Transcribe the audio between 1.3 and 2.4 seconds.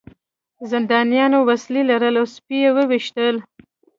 وسلې لرلې او